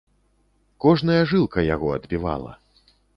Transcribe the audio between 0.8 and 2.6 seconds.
Кожная жылка яго адбівала.